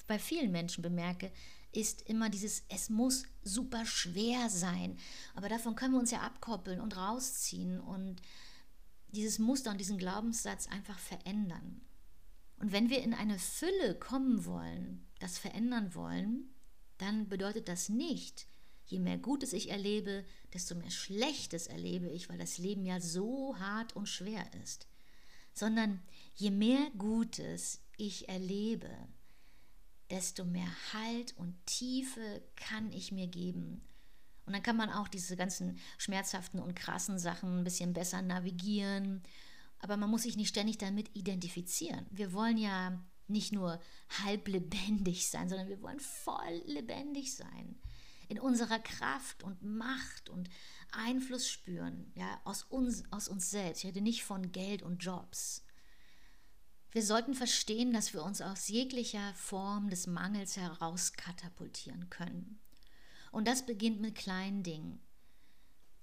bei 0.08 0.20
vielen 0.20 0.51
Menschen 0.51 0.82
bemerke, 0.82 1.32
ist 1.72 2.01
immer 2.10 2.30
dieses, 2.30 2.63
es 2.70 2.90
muss 2.90 3.24
super 3.44 3.86
schwer 3.86 4.50
sein. 4.50 4.98
Aber 5.36 5.50
davon 5.50 5.75
können 5.75 5.94
wir 5.94 6.00
uns 6.00 6.12
ja 6.12 6.22
abkoppeln 6.22 6.82
und 6.82 6.98
rausziehen 6.98 7.80
und 7.80 8.22
dieses 9.10 9.40
Muster 9.40 9.72
und 9.72 9.78
diesen 9.78 9.98
Glaubenssatz 9.98 10.68
einfach 10.68 11.00
verändern. 11.00 11.82
Und 12.58 12.72
wenn 12.72 12.90
wir 12.90 13.01
in 13.01 13.13
eine 13.13 13.40
Fülle 13.40 13.96
kommen 13.96 14.46
wollen, 14.46 15.08
das 15.20 15.38
verändern 15.38 15.96
wollen, 15.96 16.54
dann 16.98 17.28
bedeutet 17.28 17.68
das 17.68 17.90
nicht, 17.90 18.46
je 18.86 19.00
mehr 19.00 19.18
Gutes 19.18 19.54
ich 19.54 19.70
erlebe, 19.70 20.24
desto 20.54 20.75
mehr 20.75 20.92
Schlechtes 20.92 21.68
erlebe 21.68 22.10
ich, 22.10 22.30
weil 22.30 22.38
das 22.38 22.58
Leben 22.58 22.86
ja 22.86 23.00
so 23.00 23.58
hart 23.58 23.96
und 23.96 24.08
schwer 24.08 24.46
ist. 24.63 24.88
Sondern 25.54 26.01
je 26.36 26.51
mehr 26.51 26.92
Gutes 26.98 27.82
ich 27.98 28.30
erlebe, 28.30 28.90
desto 30.12 30.46
mehr 30.46 30.70
Halt 30.94 31.36
und 31.38 31.56
Tiefe 31.65 32.44
kann 32.56 32.91
ich 32.91 33.12
mir 33.12 33.27
geben. 33.27 33.82
Und 34.46 34.53
dann 34.53 34.63
kann 34.63 34.77
man 34.77 34.89
auch 34.89 35.08
diese 35.08 35.36
ganzen 35.38 35.80
schmerzhaften 35.98 36.60
und 36.60 36.75
krassen 36.75 37.18
Sachen 37.18 37.60
ein 37.60 37.63
bisschen 37.63 37.94
besser 37.94 38.22
navigieren 38.22 39.24
aber 39.82 39.98
man 39.98 40.10
muss 40.10 40.24
sich 40.24 40.38
nicht 40.38 40.50
ständig 40.50 40.77
damit 40.77 41.10
identifizieren. 41.15 42.06
Wir 42.12 42.34
wollen 42.34 42.58
ja 42.58 43.00
nicht 43.27 43.51
nur 43.51 43.80
halb 44.24 44.48
lebendig 44.48 45.30
sein, 45.30 45.50
sondern 45.50 45.70
wir 45.70 45.82
wollen 45.82 46.00
voll 46.00 46.62
lebendig 46.65 47.36
sein. 47.36 47.80
In 48.27 48.39
unserer 48.39 48.80
Kraft 48.80 49.44
und 49.44 49.62
Macht 49.63 50.30
und 50.30 50.50
Einfluss 50.91 51.50
spüren, 51.50 52.12
ja, 52.15 52.39
aus 52.46 52.63
uns, 52.63 53.03
aus 53.12 53.27
uns 53.27 53.50
selbst. 53.50 53.84
Ich 53.84 53.89
rede 53.89 54.01
nicht 54.01 54.24
von 54.24 54.51
Geld 54.51 54.84
und 54.84 55.03
Jobs. 55.03 55.65
Wir 56.91 57.03
sollten 57.03 57.33
verstehen, 57.33 57.93
dass 57.93 58.13
wir 58.13 58.21
uns 58.21 58.41
aus 58.41 58.67
jeglicher 58.67 59.33
Form 59.36 59.89
des 59.89 60.07
Mangels 60.07 60.57
heraus 60.57 61.13
katapultieren 61.13 62.10
können. 62.10 62.60
Und 63.31 63.48
das 63.48 63.65
beginnt 63.65 64.01
mit 64.01 64.15
kleinen 64.15 64.62
Dingen. 64.62 65.00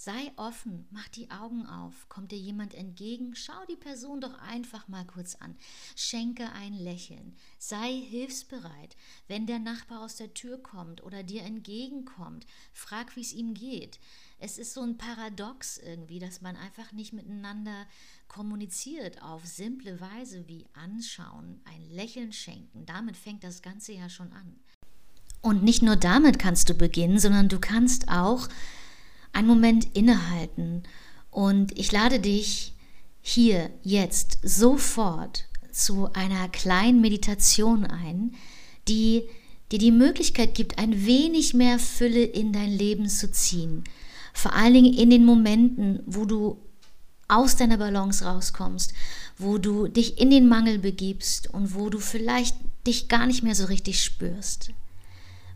Sei 0.00 0.32
offen, 0.36 0.86
mach 0.90 1.08
die 1.08 1.28
Augen 1.32 1.66
auf, 1.66 2.08
kommt 2.08 2.30
dir 2.30 2.38
jemand 2.38 2.72
entgegen, 2.72 3.34
schau 3.34 3.66
die 3.68 3.76
Person 3.76 4.20
doch 4.20 4.38
einfach 4.38 4.86
mal 4.86 5.04
kurz 5.04 5.34
an, 5.34 5.58
schenke 5.96 6.52
ein 6.52 6.72
Lächeln, 6.72 7.36
sei 7.58 8.00
hilfsbereit, 8.02 8.96
wenn 9.26 9.48
der 9.48 9.58
Nachbar 9.58 10.04
aus 10.04 10.14
der 10.14 10.32
Tür 10.34 10.62
kommt 10.62 11.02
oder 11.02 11.24
dir 11.24 11.42
entgegenkommt, 11.42 12.46
frag, 12.72 13.16
wie 13.16 13.22
es 13.22 13.32
ihm 13.32 13.54
geht. 13.54 13.98
Es 14.38 14.56
ist 14.56 14.72
so 14.72 14.82
ein 14.82 14.98
Paradox 14.98 15.78
irgendwie, 15.78 16.20
dass 16.20 16.42
man 16.42 16.54
einfach 16.54 16.92
nicht 16.92 17.12
miteinander 17.12 17.84
kommuniziert 18.28 19.22
auf 19.22 19.44
simple 19.46 20.00
Weise 20.00 20.46
wie 20.46 20.66
anschauen, 20.74 21.60
ein 21.64 21.90
Lächeln 21.90 22.32
schenken. 22.32 22.86
Damit 22.86 23.16
fängt 23.16 23.42
das 23.42 23.62
Ganze 23.62 23.92
ja 23.92 24.08
schon 24.08 24.32
an. 24.32 24.56
Und 25.40 25.62
nicht 25.62 25.82
nur 25.82 25.96
damit 25.96 26.38
kannst 26.38 26.68
du 26.68 26.74
beginnen, 26.74 27.18
sondern 27.18 27.48
du 27.48 27.58
kannst 27.58 28.08
auch 28.08 28.48
einen 29.32 29.48
Moment 29.48 29.96
innehalten 29.96 30.82
und 31.30 31.78
ich 31.78 31.92
lade 31.92 32.20
dich 32.20 32.72
hier 33.20 33.70
jetzt 33.82 34.38
sofort 34.42 35.46
zu 35.70 36.12
einer 36.12 36.48
kleinen 36.48 37.00
Meditation 37.00 37.84
ein, 37.84 38.34
die 38.88 39.22
dir 39.70 39.78
die 39.78 39.92
Möglichkeit 39.92 40.54
gibt, 40.54 40.78
ein 40.78 41.06
wenig 41.06 41.54
mehr 41.54 41.78
Fülle 41.78 42.24
in 42.24 42.52
dein 42.52 42.72
Leben 42.72 43.08
zu 43.08 43.30
ziehen. 43.30 43.84
Vor 44.32 44.54
allen 44.54 44.74
Dingen 44.74 44.94
in 44.94 45.10
den 45.10 45.24
Momenten, 45.24 46.00
wo 46.06 46.24
du 46.24 46.58
aus 47.28 47.56
deiner 47.56 47.76
Balance 47.76 48.24
rauskommst, 48.24 48.94
wo 49.36 49.58
du 49.58 49.86
dich 49.86 50.18
in 50.18 50.30
den 50.30 50.48
Mangel 50.48 50.78
begibst 50.78 51.52
und 51.52 51.74
wo 51.74 51.90
du 51.90 52.00
vielleicht 52.00 52.56
dich 52.86 53.08
gar 53.08 53.26
nicht 53.26 53.42
mehr 53.42 53.54
so 53.54 53.66
richtig 53.66 54.02
spürst. 54.02 54.70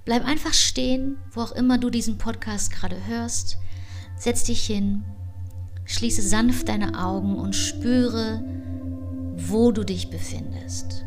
Bleib 0.05 0.25
einfach 0.25 0.53
stehen, 0.53 1.17
wo 1.33 1.41
auch 1.41 1.53
immer 1.53 1.79
du 1.79 1.89
diesen 1.89 2.19
Podcast 2.19 2.73
gerade 2.73 3.07
hörst. 3.07 3.57
Setz 4.17 4.45
dich 4.45 4.65
hin, 4.67 5.05
schließe 5.85 6.23
sanft 6.23 6.69
deine 6.69 7.03
Augen 7.03 7.37
und 7.37 7.55
spüre, 7.55 8.45
wo 9.37 9.73
du 9.73 9.85
dich 9.85 10.11
befindest. 10.11 11.05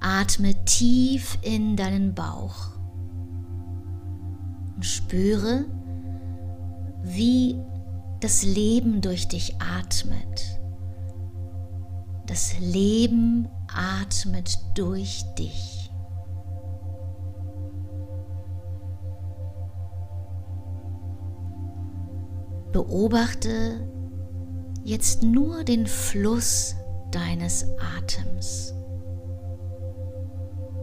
Atme 0.00 0.64
tief 0.64 1.36
in 1.42 1.76
deinen 1.76 2.14
Bauch 2.14 2.70
und 4.76 4.86
spüre, 4.86 5.66
wie 7.02 7.60
das 8.20 8.42
Leben 8.42 9.00
durch 9.00 9.28
dich 9.28 9.56
atmet. 9.60 10.60
Das 12.26 12.58
Leben 12.58 13.48
atmet 13.68 14.58
durch 14.74 15.24
dich. 15.38 15.90
Beobachte 22.72 23.88
jetzt 24.84 25.22
nur 25.22 25.64
den 25.64 25.86
Fluss 25.86 26.76
deines 27.10 27.66
Atems. 27.96 28.74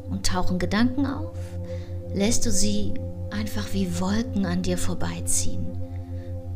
Und 0.10 0.26
tauchen 0.26 0.58
Gedanken 0.58 1.06
auf, 1.06 1.38
lässt 2.14 2.46
du 2.46 2.52
sie 2.52 2.94
einfach 3.32 3.74
wie 3.74 4.00
Wolken 4.00 4.46
an 4.46 4.62
dir 4.62 4.78
vorbeiziehen. 4.78 5.85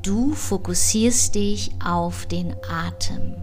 Du 0.01 0.33
fokussierst 0.33 1.35
dich 1.35 1.71
auf 1.83 2.25
den 2.25 2.55
Atem. 2.69 3.35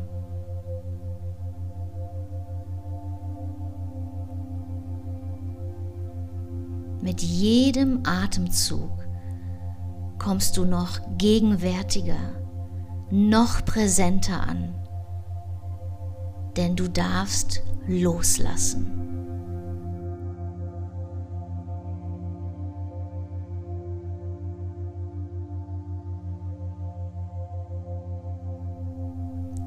Mit 7.03 7.21
jedem 7.21 8.03
Atemzug 8.05 8.91
kommst 10.19 10.57
du 10.57 10.65
noch 10.65 10.99
gegenwärtiger, 11.19 12.43
noch 13.11 13.65
präsenter 13.65 14.41
an, 14.41 14.75
denn 16.57 16.75
du 16.75 16.89
darfst 16.89 17.63
loslassen. 17.87 19.06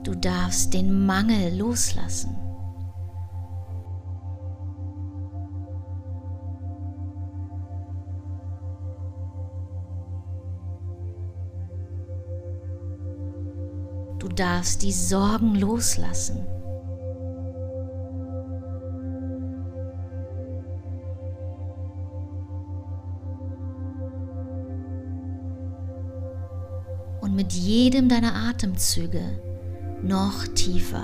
Du 0.10 0.16
darfst 0.16 0.74
den 0.74 1.06
Mangel 1.06 1.56
loslassen. 1.56 2.36
Du 14.18 14.28
darfst 14.30 14.82
die 14.82 14.92
Sorgen 14.92 15.54
loslassen. 15.54 16.44
Und 27.22 27.36
mit 27.36 27.54
jedem 27.54 28.10
deiner 28.10 28.34
Atemzüge 28.34 29.49
noch 30.04 30.48
tiefer 30.48 31.04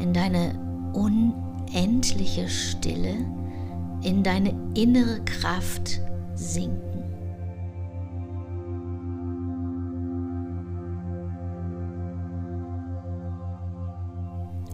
in 0.00 0.12
deine 0.12 0.58
unendliche 0.92 2.48
Stille, 2.48 3.16
in 4.02 4.22
deine 4.22 4.54
innere 4.74 5.22
Kraft 5.24 6.00
sinken. 6.34 6.86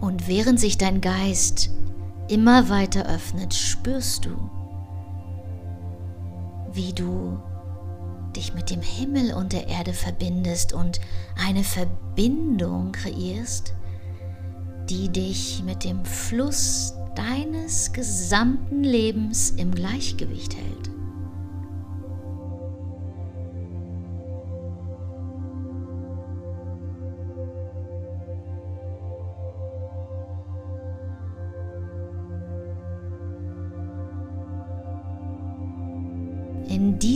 Und 0.01 0.27
während 0.27 0.59
sich 0.59 0.77
dein 0.77 0.99
Geist 0.99 1.71
immer 2.27 2.69
weiter 2.69 3.05
öffnet, 3.07 3.53
spürst 3.53 4.25
du, 4.25 4.31
wie 6.73 6.91
du 6.91 7.39
dich 8.33 8.53
mit 8.53 8.69
dem 8.69 8.81
Himmel 8.81 9.33
und 9.33 9.53
der 9.53 9.67
Erde 9.67 9.93
verbindest 9.93 10.73
und 10.73 10.99
eine 11.35 11.63
Verbindung 11.63 12.91
kreierst, 12.91 13.73
die 14.89 15.09
dich 15.09 15.63
mit 15.63 15.83
dem 15.83 16.03
Fluss 16.05 16.93
deines 17.15 17.93
gesamten 17.93 18.83
Lebens 18.83 19.51
im 19.51 19.73
Gleichgewicht 19.73 20.55
hält. 20.55 21.02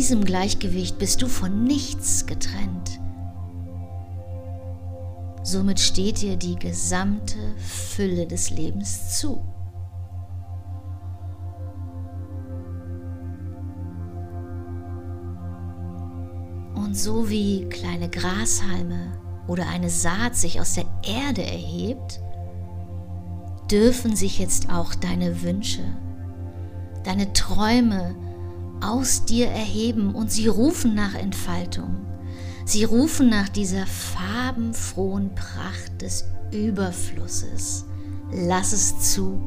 Diesem 0.08 0.24
Gleichgewicht 0.24 1.00
bist 1.00 1.22
du 1.22 1.28
von 1.28 1.66
nichts 1.66 2.26
getrennt. 2.26 3.02
Somit 5.44 5.82
steht 5.82 6.22
dir 6.22 6.38
die 6.38 6.56
gesamte 6.56 7.36
Fülle 7.58 8.26
des 8.26 8.50
Lebens 8.50 9.20
zu. 9.20 9.44
Und 16.74 16.96
so 16.96 17.30
wie 17.30 17.68
kleine 17.68 18.08
Grashalme 18.08 19.12
oder 19.46 19.68
eine 19.68 19.90
Saat 19.90 20.38
sich 20.38 20.62
aus 20.62 20.76
der 20.76 20.86
Erde 21.04 21.44
erhebt, 21.44 22.22
dürfen 23.70 24.16
sich 24.16 24.40
jetzt 24.40 24.70
auch 24.70 24.96
deine 24.96 25.42
Wünsche, 25.42 25.84
deine 27.04 27.34
Träume, 27.34 28.16
aus 28.82 29.26
dir 29.26 29.48
erheben 29.48 30.14
und 30.14 30.32
sie 30.32 30.48
rufen 30.48 30.96
nach 30.96 31.14
Entfaltung. 31.16 32.06
Sie 32.66 32.84
rufen 32.84 33.30
nach 33.30 33.50
dieser 33.50 33.86
farbenfrohen 33.86 35.34
Pracht 35.36 36.02
des 36.02 36.26
Überflusses. 36.52 37.86
Lass 38.32 38.74
es 38.74 39.14
zu. 39.14 39.42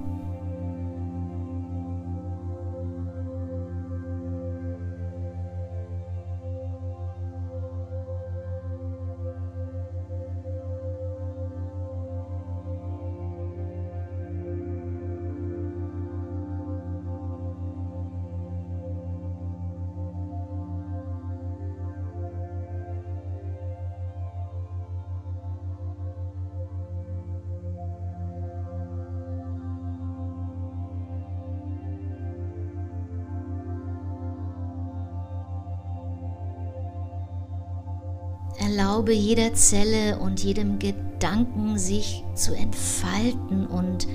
Erlaube 38.71 39.13
jeder 39.13 39.53
Zelle 39.55 40.21
und 40.21 40.45
jedem 40.45 40.79
Gedanken 40.79 41.77
sich 41.77 42.23
zu 42.37 42.55
entfalten 42.55 43.67
und 43.67 44.07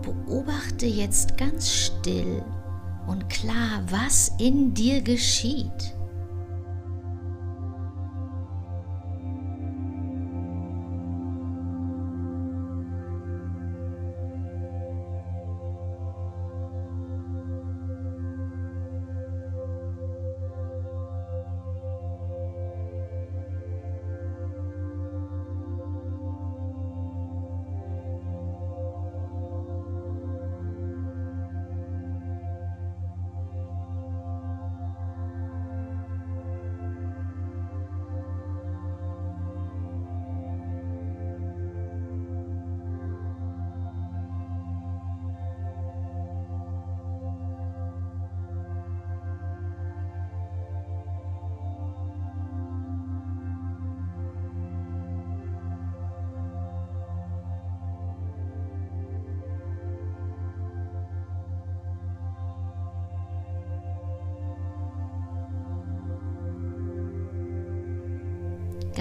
beobachte 0.00 0.86
jetzt 0.86 1.36
ganz 1.36 1.70
still 1.70 2.42
und 3.06 3.28
klar, 3.28 3.82
was 3.90 4.32
in 4.38 4.72
dir 4.72 5.02
geschieht. 5.02 5.94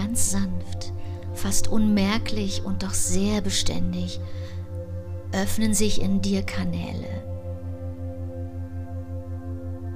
Ganz 0.10 0.32
sanft, 0.32 0.92
fast 1.36 1.68
unmerklich 1.68 2.64
und 2.66 2.82
doch 2.82 2.96
sehr 2.96 3.42
beständig, 3.42 4.20
öffnen 5.32 5.76
sich 5.76 6.02
in 6.02 6.20
dir 6.20 6.42
Kanäle. 6.42 7.24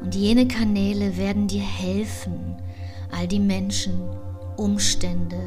Und 0.03 0.13
jene 0.13 0.47
Kanäle 0.47 1.17
werden 1.17 1.47
dir 1.47 1.63
helfen, 1.63 2.57
all 3.09 3.27
die 3.27 3.39
Menschen, 3.39 4.07
Umstände 4.55 5.41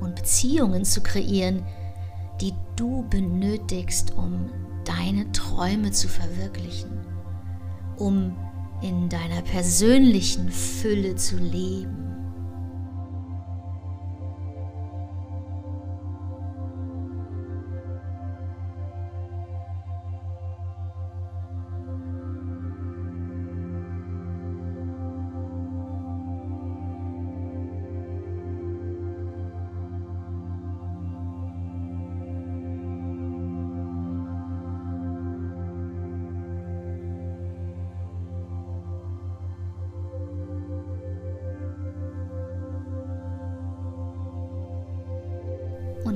und 0.00 0.16
Beziehungen 0.16 0.84
zu 0.84 1.00
kreieren, 1.00 1.62
die 2.40 2.54
du 2.74 3.08
benötigst, 3.08 4.16
um 4.16 4.50
deine 4.84 5.30
Träume 5.30 5.92
zu 5.92 6.08
verwirklichen, 6.08 6.90
um 7.98 8.36
in 8.82 9.08
deiner 9.08 9.42
persönlichen 9.42 10.50
Fülle 10.50 11.14
zu 11.14 11.36
leben. 11.36 12.11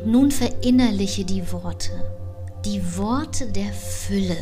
Nun 0.06 0.30
verinnerliche 0.30 1.24
die 1.24 1.52
Worte, 1.52 1.90
die 2.64 2.96
Worte 2.96 3.50
der 3.50 3.72
Fülle, 3.72 4.36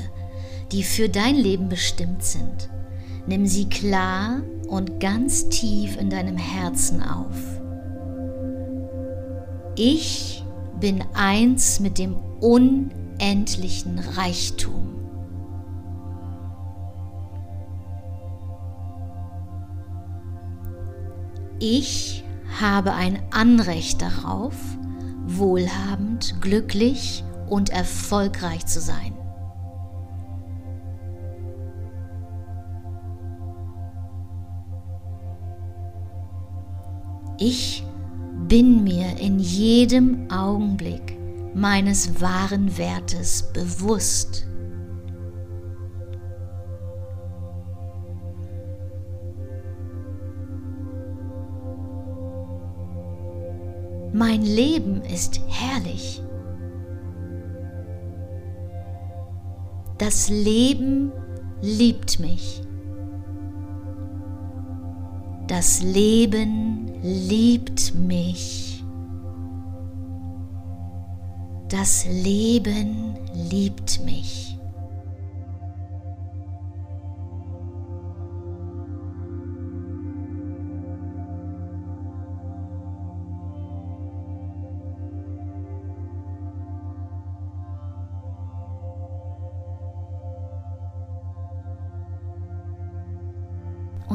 die 0.72 0.82
für 0.82 1.08
dein 1.08 1.36
Leben 1.36 1.68
bestimmt 1.68 2.22
sind. 2.22 2.68
Nimm 3.26 3.46
sie 3.46 3.68
klar 3.68 4.42
und 4.68 5.00
ganz 5.00 5.48
tief 5.48 5.96
in 5.96 6.10
deinem 6.10 6.36
Herzen 6.36 7.02
auf. 7.02 7.36
Ich 9.76 10.44
bin 10.78 11.02
eins 11.14 11.80
mit 11.80 11.98
dem 11.98 12.16
unendlichen 12.40 13.98
Reichtum. 13.98 14.94
Ich 21.58 22.22
habe 22.60 22.92
ein 22.92 23.22
Anrecht 23.30 24.02
darauf, 24.02 24.54
wohlhabend, 25.38 26.40
glücklich 26.40 27.24
und 27.48 27.70
erfolgreich 27.70 28.66
zu 28.66 28.80
sein. 28.80 29.16
Ich 37.38 37.84
bin 38.48 38.84
mir 38.84 39.18
in 39.18 39.38
jedem 39.38 40.30
Augenblick 40.30 41.18
meines 41.54 42.20
wahren 42.20 42.76
Wertes 42.78 43.50
bewusst. 43.52 44.46
Mein 54.16 54.42
Leben 54.42 55.02
ist 55.02 55.40
herrlich. 55.48 56.22
Das 59.98 60.28
Leben 60.28 61.10
liebt 61.60 62.20
mich. 62.20 62.62
Das 65.48 65.82
Leben 65.82 66.92
liebt 67.02 67.96
mich. 67.96 68.84
Das 71.68 72.06
Leben 72.06 73.16
liebt 73.34 73.98
mich. 74.04 74.53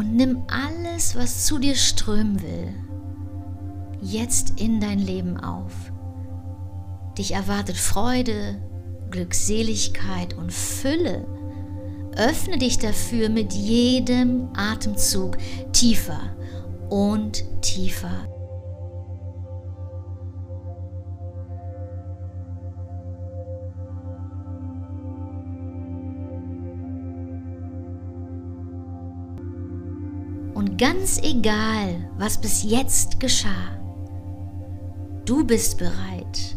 Und 0.10 0.16
nimm 0.16 0.44
alles, 0.48 1.16
was 1.16 1.46
zu 1.46 1.60
dir 1.60 1.76
strömen 1.76 2.42
will, 2.42 2.74
jetzt 4.02 4.60
in 4.60 4.82
dein 4.82 4.98
Leben 4.98 5.38
auf. 5.38 5.92
Dich 7.18 7.34
erwartet 7.34 7.78
Freude, 7.78 8.60
Glückseligkeit 9.12 10.34
und 10.34 10.52
Fülle. 10.52 11.28
Öffne 12.18 12.58
dich 12.58 12.80
dafür 12.80 13.30
mit 13.30 13.54
jedem 13.54 14.50
Atemzug 14.56 15.38
tiefer 15.74 16.36
und 16.90 17.44
tiefer. 17.62 18.29
Ganz 30.80 31.20
egal, 31.22 32.10
was 32.18 32.38
bis 32.40 32.64
jetzt 32.64 33.20
geschah, 33.20 33.78
du 35.26 35.46
bist 35.46 35.78
bereit, 35.78 36.56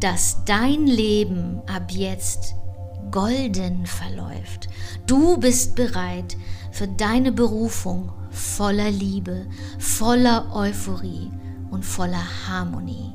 dass 0.00 0.42
dein 0.46 0.86
Leben 0.86 1.60
ab 1.66 1.90
jetzt 1.90 2.54
golden 3.10 3.84
verläuft. 3.84 4.68
Du 5.06 5.36
bist 5.36 5.76
bereit 5.76 6.36
für 6.72 6.88
deine 6.88 7.30
Berufung 7.30 8.10
voller 8.30 8.90
Liebe, 8.90 9.46
voller 9.78 10.54
Euphorie 10.54 11.30
und 11.70 11.84
voller 11.84 12.24
Harmonie. 12.48 13.12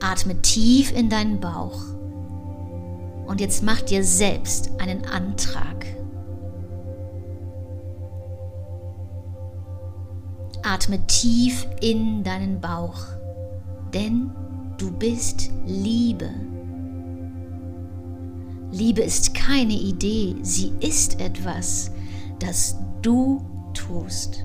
Atme 0.00 0.40
tief 0.40 0.90
in 0.92 1.10
deinen 1.10 1.38
Bauch 1.38 1.82
und 3.26 3.42
jetzt 3.42 3.62
mach 3.62 3.82
dir 3.82 4.02
selbst 4.02 4.70
einen 4.80 5.04
Antrag 5.04 5.75
Atme 10.66 10.98
tief 11.06 11.64
in 11.80 12.24
deinen 12.24 12.60
Bauch, 12.60 12.98
denn 13.94 14.32
du 14.78 14.90
bist 14.90 15.52
Liebe. 15.64 16.28
Liebe 18.72 19.02
ist 19.02 19.32
keine 19.32 19.74
Idee, 19.74 20.34
sie 20.42 20.72
ist 20.80 21.20
etwas, 21.20 21.92
das 22.40 22.76
du 23.00 23.44
tust. 23.74 24.44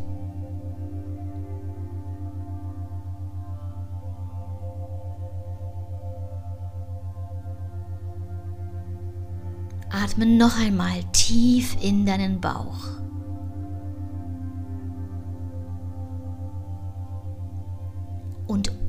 Atme 9.90 10.28
noch 10.28 10.60
einmal 10.60 11.04
tief 11.14 11.76
in 11.82 12.06
deinen 12.06 12.40
Bauch. 12.40 13.02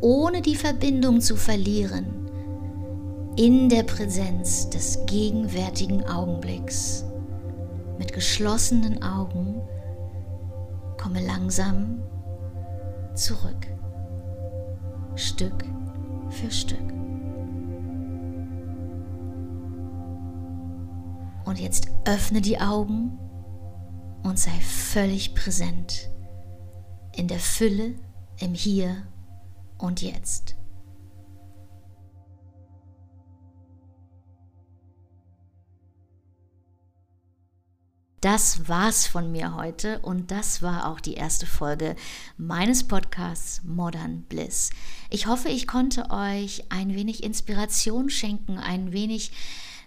Ohne 0.02 0.42
die 0.42 0.56
Verbindung 0.56 1.20
zu 1.20 1.36
verlieren, 1.36 2.28
in 3.36 3.70
der 3.70 3.84
Präsenz 3.84 4.68
des 4.68 4.98
gegenwärtigen 5.06 6.04
Augenblicks, 6.04 7.04
mit 7.98 8.12
geschlossenen 8.12 9.02
Augen, 9.02 9.62
komme 11.00 11.24
langsam 11.24 12.02
zurück, 13.14 13.66
Stück 15.14 15.64
für 16.28 16.50
Stück. 16.50 16.78
Und 21.44 21.58
jetzt 21.60 21.88
öffne 22.04 22.40
die 22.40 22.58
Augen 22.60 23.18
und 24.24 24.38
sei 24.38 24.58
völlig 24.60 25.34
präsent 25.34 26.10
in 27.14 27.28
der 27.28 27.38
Fülle, 27.38 27.94
im 28.40 28.54
Hier 28.54 28.96
und 29.82 30.00
jetzt. 30.00 30.56
Das 38.20 38.68
war's 38.68 39.08
von 39.08 39.32
mir 39.32 39.56
heute 39.56 39.98
und 39.98 40.30
das 40.30 40.62
war 40.62 40.86
auch 40.86 41.00
die 41.00 41.14
erste 41.14 41.44
Folge 41.44 41.96
meines 42.36 42.86
Podcasts 42.86 43.64
Modern 43.64 44.22
Bliss. 44.22 44.70
Ich 45.10 45.26
hoffe, 45.26 45.48
ich 45.48 45.66
konnte 45.66 46.08
euch 46.10 46.62
ein 46.68 46.94
wenig 46.94 47.24
Inspiration 47.24 48.08
schenken, 48.10 48.58
ein 48.58 48.92
wenig 48.92 49.32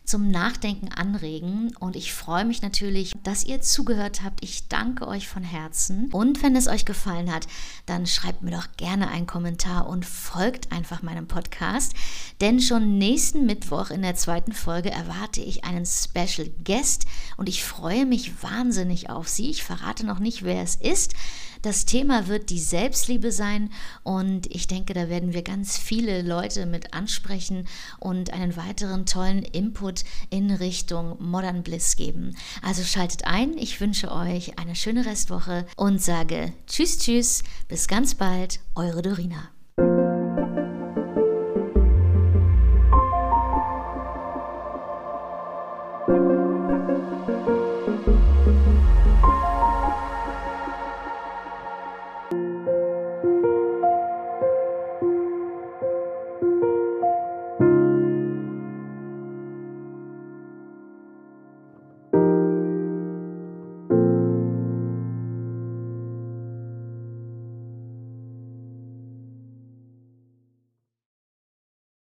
zum 0.06 0.30
Nachdenken 0.30 0.90
anregen. 0.92 1.76
Und 1.80 1.96
ich 1.96 2.14
freue 2.14 2.46
mich 2.46 2.62
natürlich, 2.62 3.14
dass 3.24 3.44
ihr 3.44 3.62
zugehört 3.62 4.24
habt. 4.24 4.44
Ich 4.44 4.68
danke 4.68 5.08
euch 5.08 5.28
von 5.28 5.44
Herzen. 5.44 6.10
Und 6.12 6.44
wenn 6.44 6.56
es 6.56 6.68
euch 6.68 6.86
gefallen 6.86 7.34
hat, 7.34 7.48
dann 7.86 8.06
schreibt 8.08 8.42
mir 8.42 8.52
doch 8.52 8.68
gerne 8.78 9.10
einen 9.10 9.28
Kommentar 9.28 9.88
und 9.88 10.06
folgt 10.06 10.72
einfach 10.72 11.02
meinem 11.02 11.28
Podcast. 11.28 11.94
Denn 12.42 12.60
schon 12.60 12.98
nächsten 12.98 13.46
Mittwoch 13.46 13.90
in 13.90 14.02
der 14.02 14.16
zweiten 14.16 14.54
Folge 14.54 14.92
erwarte 14.92 15.42
ich 15.42 15.64
einen 15.64 15.86
Special 15.86 16.50
Guest 16.64 17.06
und 17.38 17.50
ich 17.50 17.64
freue 17.64 18.06
mich 18.06 18.44
wahnsinnig 18.44 19.10
auf 19.10 19.28
sie. 19.28 19.50
Ich 19.50 19.64
verrate 19.64 20.06
noch 20.06 20.20
nicht, 20.20 20.44
wer 20.44 20.62
es 20.62 20.76
ist. 20.76 21.14
Das 21.66 21.86
Thema 21.86 22.28
wird 22.28 22.52
die 22.52 22.60
Selbstliebe 22.60 23.32
sein 23.32 23.72
und 24.04 24.46
ich 24.54 24.68
denke, 24.68 24.94
da 24.94 25.10
werden 25.10 25.34
wir 25.34 25.42
ganz 25.42 25.80
viele 25.80 26.22
Leute 26.22 26.68
mit 26.68 26.94
ansprechen 26.94 27.68
und 28.00 28.32
einen 28.32 28.56
weiteren 28.56 29.08
tollen 29.08 29.42
Input 29.42 30.04
in 30.30 30.52
Richtung 30.52 31.18
Modern 31.20 31.64
Bliss 31.64 31.96
geben. 31.96 32.36
Also 32.62 32.84
schaltet 32.84 33.26
ein, 33.26 33.58
ich 33.58 33.82
wünsche 33.82 34.12
euch 34.12 34.60
eine 34.60 34.76
schöne 34.76 35.08
Restwoche 35.08 35.66
und 35.76 36.00
sage 36.00 36.54
Tschüss, 36.68 37.00
Tschüss, 37.00 37.44
bis 37.68 37.88
ganz 37.88 38.14
bald, 38.14 38.60
eure 38.76 39.02
Dorina. 39.02 39.55